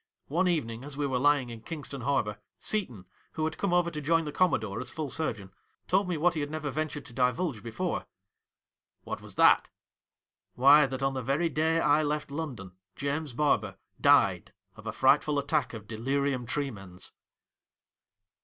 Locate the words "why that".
10.65-11.03